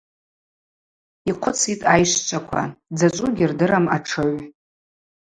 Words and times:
Йхъвыцитӏ 1.29 1.87
айщчваква, 1.93 2.63
дзачӏву 2.95 3.33
гьырдырам 3.37 3.85
атшыгӏв. 3.95 4.43